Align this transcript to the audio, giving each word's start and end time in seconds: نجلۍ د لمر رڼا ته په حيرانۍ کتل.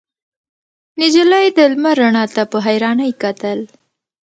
نجلۍ 0.99 1.47
د 1.57 1.59
لمر 1.71 1.95
رڼا 2.01 2.23
ته 2.35 2.43
په 2.51 2.57
حيرانۍ 2.65 3.11
کتل. 3.21 3.59